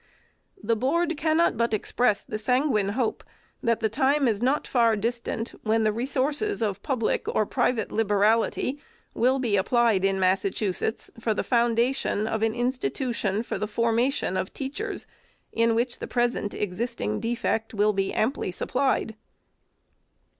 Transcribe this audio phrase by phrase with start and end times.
[0.63, 3.23] The Board cannot but express the sanguine hope,
[3.61, 8.79] that the time is not far distant, when the resources of public or private liberality
[9.13, 14.55] will be applied in Massachusetts for the foundation of an institution for the formation of
[14.55, 15.05] teachers,
[15.51, 19.13] in which the present existing defect will be amply supplied.